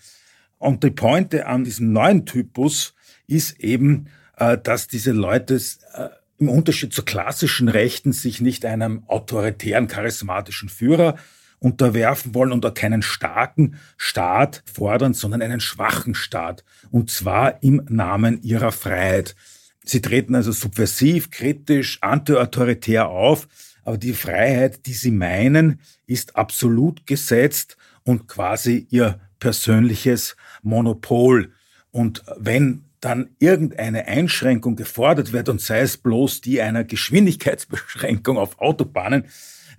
[0.57, 2.95] Und die Pointe an diesem neuen Typus
[3.27, 9.03] ist eben, äh, dass diese Leute äh, im Unterschied zur klassischen Rechten sich nicht einem
[9.07, 11.17] autoritären, charismatischen Führer
[11.59, 16.63] unterwerfen wollen und auch keinen starken Staat fordern, sondern einen schwachen Staat.
[16.91, 19.35] Und zwar im Namen ihrer Freiheit.
[19.83, 23.47] Sie treten also subversiv, kritisch, antiautoritär auf,
[23.83, 31.51] aber die Freiheit, die sie meinen, ist absolut gesetzt und quasi ihr persönliches Monopol.
[31.91, 38.59] Und wenn dann irgendeine Einschränkung gefordert wird und sei es bloß die einer Geschwindigkeitsbeschränkung auf
[38.59, 39.25] Autobahnen,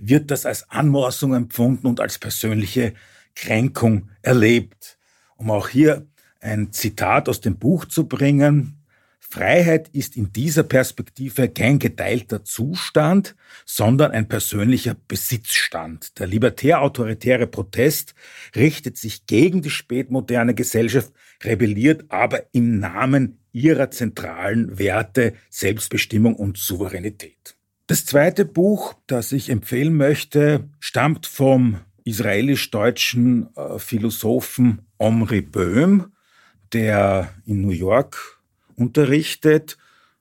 [0.00, 2.94] wird das als Anmaßung empfunden und als persönliche
[3.34, 4.98] Kränkung erlebt.
[5.36, 6.06] Um auch hier
[6.40, 8.76] ein Zitat aus dem Buch zu bringen.
[9.20, 16.18] Freiheit ist in dieser Perspektive kein geteilter Zustand, sondern ein persönlicher Besitzstand.
[16.18, 18.14] Der libertär-autoritäre Protest
[18.56, 21.12] richtet sich gegen die spätmoderne Gesellschaft,
[21.44, 27.56] rebelliert aber im Namen ihrer zentralen Werte Selbstbestimmung und Souveränität.
[27.90, 36.12] Das zweite Buch, das ich empfehlen möchte, stammt vom israelisch-deutschen äh, Philosophen Omri Böhm,
[36.72, 38.40] der in New York
[38.76, 39.76] unterrichtet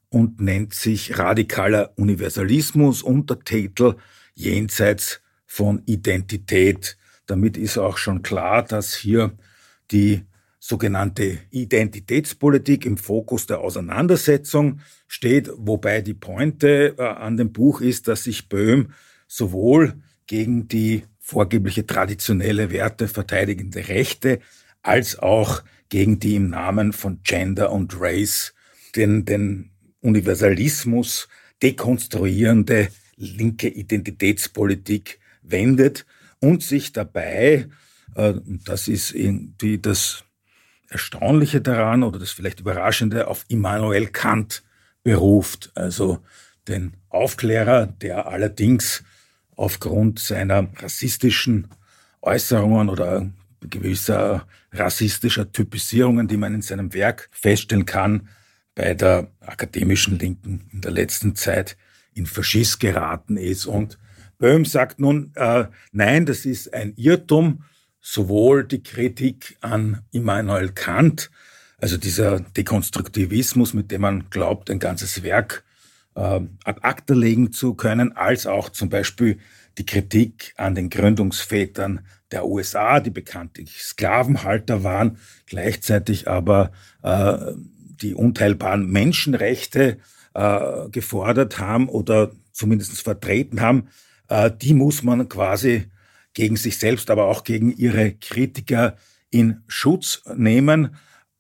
[0.10, 3.98] und nennt sich Radikaler Universalismus, Untertitel
[4.34, 6.98] Jenseits von Identität.
[7.28, 9.38] Damit ist auch schon klar, dass hier
[9.92, 10.24] die
[10.60, 18.08] sogenannte Identitätspolitik im Fokus der Auseinandersetzung steht, wobei die Pointe äh, an dem Buch ist,
[18.08, 18.92] dass sich Böhm
[19.28, 19.94] sowohl
[20.28, 24.40] gegen die vorgebliche traditionelle Werte verteidigende Rechte
[24.82, 28.54] als auch gegen die im Namen von Gender und Race
[28.96, 31.28] den, den Universalismus
[31.62, 36.06] dekonstruierende linke Identitätspolitik wendet
[36.40, 37.68] und sich dabei,
[38.16, 38.34] äh,
[38.66, 40.24] das ist irgendwie das
[40.90, 44.64] Erstaunliche daran oder das vielleicht Überraschende, auf Immanuel Kant
[45.04, 46.20] beruft, also
[46.68, 49.04] den Aufklärer, der allerdings
[49.56, 51.68] aufgrund seiner rassistischen
[52.22, 53.30] Äußerungen oder
[53.62, 58.30] gewisser rassistischer Typisierungen, die man in seinem Werk feststellen kann,
[58.76, 61.76] bei der akademischen Linken in der letzten Zeit
[62.14, 63.66] in Faschist geraten ist.
[63.66, 63.98] Und
[64.38, 67.64] Böhm sagt nun, äh, nein, das ist ein Irrtum,
[68.02, 71.30] sowohl die Kritik an Immanuel Kant,
[71.78, 75.64] also dieser Dekonstruktivismus, mit dem man glaubt, ein ganzes Werk
[76.16, 79.38] äh, ad acta legen zu können, als auch zum Beispiel
[79.78, 87.54] die Kritik an den Gründungsvätern der USA, die bekanntlich Sklavenhalter waren, gleichzeitig aber äh,
[88.02, 89.98] die unteilbaren Menschenrechte
[90.34, 93.88] äh, gefordert haben oder zumindest vertreten haben,
[94.28, 95.90] äh, die muss man quasi
[96.34, 98.98] gegen sich selbst, aber auch gegen ihre Kritiker
[99.30, 100.96] in Schutz nehmen.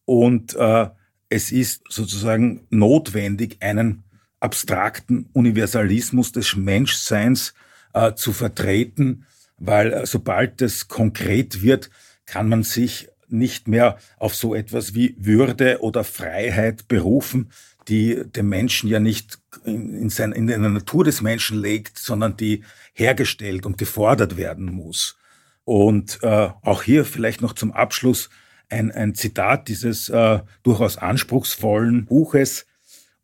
[0.06, 0.88] Und äh,
[1.30, 4.04] es ist sozusagen notwendig, einen
[4.39, 7.54] abstrakten Universalismus des Menschseins
[7.93, 9.25] äh, zu vertreten,
[9.58, 11.89] weil äh, sobald es konkret wird,
[12.25, 17.52] kann man sich nicht mehr auf so etwas wie Würde oder Freiheit berufen,
[17.89, 22.38] die dem Menschen ja nicht in, in, sein, in der Natur des Menschen liegt, sondern
[22.38, 25.17] die hergestellt und gefordert werden muss.
[25.63, 28.30] Und äh, auch hier vielleicht noch zum Abschluss
[28.69, 32.65] ein, ein Zitat dieses äh, durchaus anspruchsvollen Buches.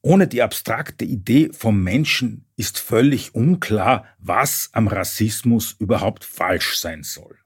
[0.01, 7.03] Ohne die abstrakte Idee vom Menschen ist völlig unklar, was am Rassismus überhaupt falsch sein
[7.03, 7.37] soll.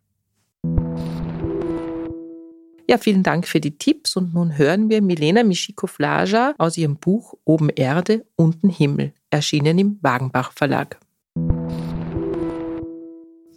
[2.89, 7.35] Ja, vielen Dank für die Tipps und nun hören wir Milena Mischikow-Flaja aus ihrem Buch
[7.45, 10.99] Oben Erde, unten Himmel, erschienen im Wagenbach Verlag.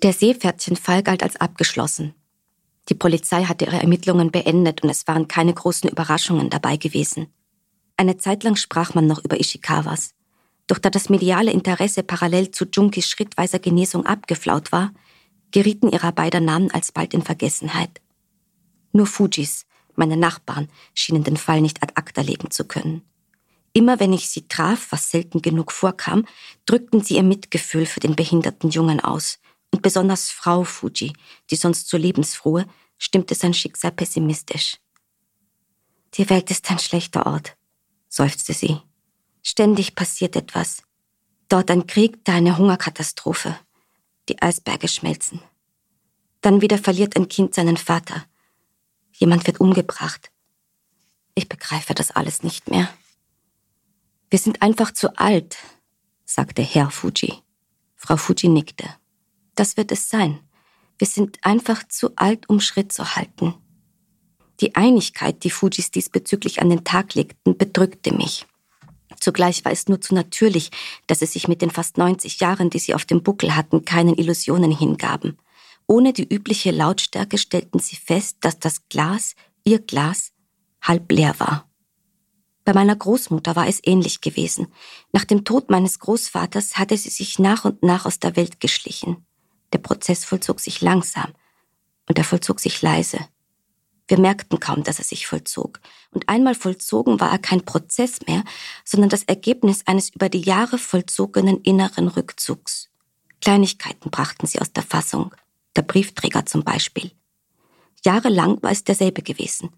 [0.02, 2.12] Der Seepferdchenfall galt als abgeschlossen.
[2.90, 7.28] Die Polizei hatte ihre Ermittlungen beendet und es waren keine großen Überraschungen dabei gewesen.
[7.96, 10.10] Eine Zeit lang sprach man noch über Ishikawas.
[10.66, 14.92] Doch da das mediale Interesse parallel zu Junkis schrittweiser Genesung abgeflaut war,
[15.52, 18.02] gerieten ihrer beider Namen alsbald in Vergessenheit.
[18.92, 23.02] Nur Fujis, meine Nachbarn, schienen den Fall nicht ad acta legen zu können.
[23.72, 26.26] Immer wenn ich sie traf, was selten genug vorkam,
[26.66, 29.38] drückten sie ihr Mitgefühl für den behinderten Jungen aus.
[29.70, 31.14] Und besonders Frau Fuji,
[31.50, 32.66] die sonst so lebensfrohe,
[32.98, 34.76] stimmte sein Schicksal pessimistisch.
[36.14, 37.56] Die Welt ist ein schlechter Ort,
[38.08, 38.78] seufzte sie.
[39.42, 40.82] Ständig passiert etwas.
[41.48, 43.58] Dort ein Krieg, da eine Hungerkatastrophe.
[44.28, 45.40] Die Eisberge schmelzen.
[46.42, 48.26] Dann wieder verliert ein Kind seinen Vater.
[49.22, 50.32] Jemand wird umgebracht.
[51.36, 52.88] Ich begreife das alles nicht mehr.
[54.30, 55.58] Wir sind einfach zu alt,
[56.24, 57.34] sagte Herr Fuji.
[57.94, 58.84] Frau Fuji nickte.
[59.54, 60.40] Das wird es sein.
[60.98, 63.54] Wir sind einfach zu alt, um Schritt zu halten.
[64.58, 68.46] Die Einigkeit, die Fujis diesbezüglich an den Tag legten, bedrückte mich.
[69.20, 70.72] Zugleich war es nur zu natürlich,
[71.06, 74.16] dass sie sich mit den fast 90 Jahren, die sie auf dem Buckel hatten, keinen
[74.16, 75.38] Illusionen hingaben.
[75.86, 80.32] Ohne die übliche Lautstärke stellten sie fest, dass das Glas, ihr Glas,
[80.80, 81.68] halb leer war.
[82.64, 84.68] Bei meiner Großmutter war es ähnlich gewesen.
[85.12, 89.26] Nach dem Tod meines Großvaters hatte sie sich nach und nach aus der Welt geschlichen.
[89.72, 91.32] Der Prozess vollzog sich langsam
[92.08, 93.18] und er vollzog sich leise.
[94.06, 95.80] Wir merkten kaum, dass er sich vollzog.
[96.10, 98.44] Und einmal vollzogen war er kein Prozess mehr,
[98.84, 102.90] sondern das Ergebnis eines über die Jahre vollzogenen inneren Rückzugs.
[103.40, 105.34] Kleinigkeiten brachten sie aus der Fassung
[105.76, 107.12] der Briefträger zum Beispiel.
[108.04, 109.70] Jahrelang war es derselbe gewesen.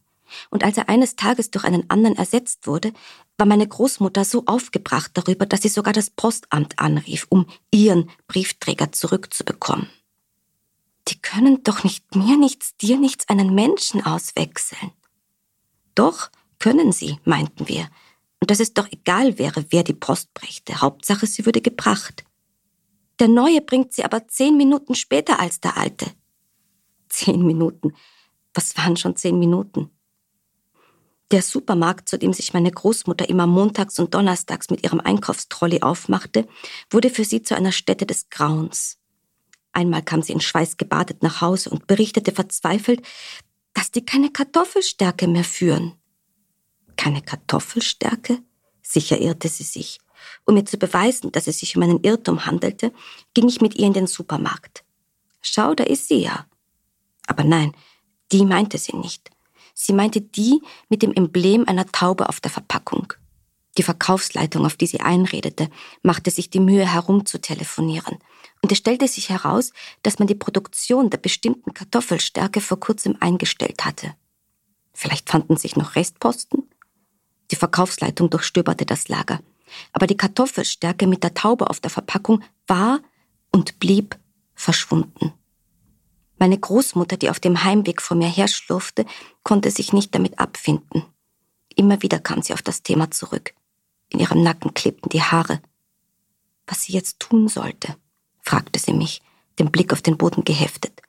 [0.50, 2.92] Und als er eines Tages durch einen anderen ersetzt wurde,
[3.36, 8.92] war meine Großmutter so aufgebracht darüber, dass sie sogar das Postamt anrief, um ihren Briefträger
[8.92, 9.88] zurückzubekommen.
[11.08, 14.92] Die können doch nicht mir nichts, dir nichts einen Menschen auswechseln.
[15.94, 17.88] Doch können sie, meinten wir,
[18.40, 20.80] Und dass es doch egal wäre, wer die Post brächte.
[20.80, 22.24] Hauptsache, sie würde gebracht.
[23.20, 26.06] Der neue bringt sie aber zehn Minuten später als der alte.
[27.08, 27.94] Zehn Minuten.
[28.54, 29.90] Was waren schon zehn Minuten?
[31.30, 36.46] Der Supermarkt, zu dem sich meine Großmutter immer montags und donnerstags mit ihrem Einkaufstrolley aufmachte,
[36.90, 38.98] wurde für sie zu einer Stätte des Grauens.
[39.72, 43.04] Einmal kam sie in Schweiß gebadet nach Hause und berichtete verzweifelt,
[43.72, 45.94] dass die keine Kartoffelstärke mehr führen.
[46.96, 48.40] Keine Kartoffelstärke?
[48.82, 49.98] Sicher irrte sie sich.
[50.44, 52.92] Um mir zu beweisen, dass es sich um einen Irrtum handelte,
[53.34, 54.84] ging ich mit ihr in den Supermarkt.
[55.40, 56.46] Schau, da ist sie ja.
[57.26, 57.72] Aber nein,
[58.32, 59.30] die meinte sie nicht.
[59.74, 63.12] Sie meinte die mit dem Emblem einer Taube auf der Verpackung.
[63.76, 65.68] Die Verkaufsleitung, auf die sie einredete,
[66.02, 68.18] machte sich die Mühe herumzutelefonieren.
[68.62, 69.72] Und es stellte sich heraus,
[70.02, 74.14] dass man die Produktion der bestimmten Kartoffelstärke vor kurzem eingestellt hatte.
[74.92, 76.68] Vielleicht fanden sich noch Restposten?
[77.50, 79.40] Die Verkaufsleitung durchstöberte das Lager.
[79.92, 83.00] Aber die Kartoffelstärke mit der Taube auf der Verpackung war
[83.50, 84.18] und blieb
[84.54, 85.32] verschwunden.
[86.38, 89.06] Meine Großmutter, die auf dem Heimweg vor mir herschlurfte,
[89.42, 91.04] konnte sich nicht damit abfinden.
[91.76, 93.54] Immer wieder kam sie auf das Thema zurück.
[94.08, 95.60] In ihrem Nacken klebten die Haare.
[96.66, 97.96] Was sie jetzt tun sollte,
[98.40, 99.22] fragte sie mich,
[99.58, 101.02] den Blick auf den Boden geheftet.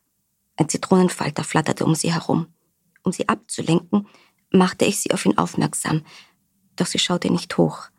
[0.58, 2.48] Ein Zitronenfalter flatterte um sie herum.
[3.04, 4.08] Um sie abzulenken,
[4.52, 6.04] machte ich sie auf ihn aufmerksam,
[6.76, 7.90] doch sie schaute nicht hoch,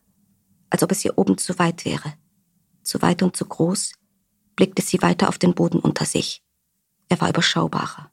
[0.70, 2.14] als ob es hier oben zu weit wäre.
[2.82, 3.92] Zu weit und zu groß
[4.54, 6.42] blickte sie weiter auf den Boden unter sich.
[7.08, 8.10] Er war überschaubarer.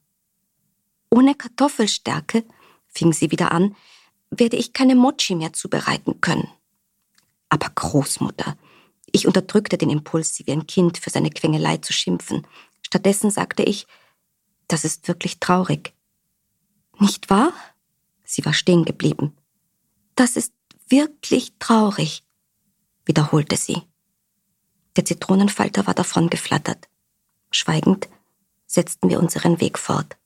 [1.09, 2.43] Ohne Kartoffelstärke,
[2.87, 3.75] fing sie wieder an,
[4.29, 6.49] werde ich keine Mochi mehr zubereiten können.
[7.49, 8.57] Aber Großmutter,
[9.11, 12.47] ich unterdrückte den Impuls, sie wie ein Kind für seine Quengelei zu schimpfen.
[12.81, 13.85] Stattdessen sagte ich,
[14.67, 15.93] das ist wirklich traurig.
[16.99, 17.53] Nicht wahr?
[18.23, 19.37] Sie war stehen geblieben.
[20.15, 20.53] Das ist
[20.87, 22.22] wirklich traurig,
[23.05, 23.81] wiederholte sie.
[24.95, 26.87] Der Zitronenfalter war davon geflattert.
[27.51, 28.07] Schweigend
[28.65, 30.17] setzten wir unseren Weg fort.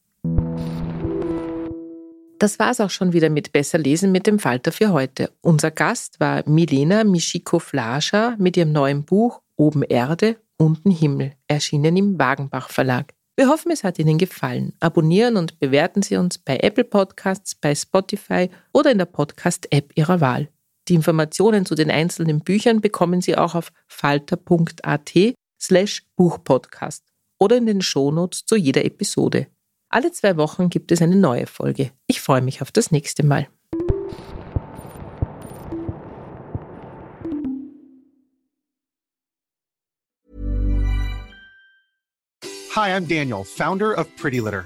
[2.39, 5.31] Das war's auch schon wieder mit Besser lesen mit dem Falter für heute.
[5.41, 12.19] Unser Gast war Milena Mischiko-Flascher mit ihrem neuen Buch Oben Erde, unten Himmel, erschienen im
[12.19, 13.13] Wagenbach Verlag.
[13.35, 14.73] Wir hoffen, es hat Ihnen gefallen.
[14.79, 20.21] Abonnieren und bewerten Sie uns bei Apple Podcasts, bei Spotify oder in der Podcast-App Ihrer
[20.21, 20.49] Wahl.
[20.87, 25.13] Die Informationen zu den einzelnen Büchern bekommen Sie auch auf falter.at
[25.59, 27.03] slash Buchpodcast
[27.39, 29.47] oder in den Shownotes zu jeder Episode.
[29.89, 31.91] Alle zwei Wochen gibt es eine neue Folge.
[32.07, 33.47] Ich freue mich auf das nächste Mal.
[42.75, 44.65] Hi, I'm Daniel, Founder of Pretty Litter.